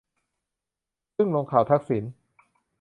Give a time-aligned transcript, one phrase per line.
[1.15, 2.03] ซึ่งลงข่าวทักษิณ